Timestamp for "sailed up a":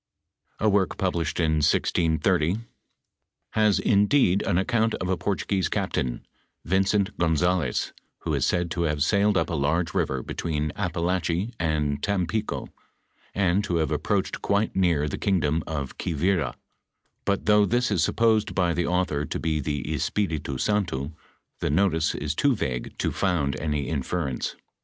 9.03-9.53